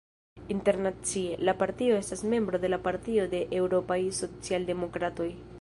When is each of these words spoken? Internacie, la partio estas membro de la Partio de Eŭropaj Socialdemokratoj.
Internacie, 0.53 1.35
la 1.47 1.55
partio 1.59 1.99
estas 2.05 2.23
membro 2.31 2.63
de 2.65 2.73
la 2.75 2.81
Partio 2.89 3.29
de 3.37 3.45
Eŭropaj 3.61 4.03
Socialdemokratoj. 4.25 5.33